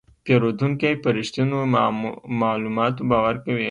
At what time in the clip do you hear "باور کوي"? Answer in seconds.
3.11-3.59